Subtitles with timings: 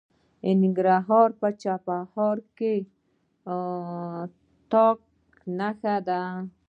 [0.41, 2.87] د ننګرهار په چپرهار کې د
[4.71, 4.99] تالک
[5.57, 6.19] نښې شته.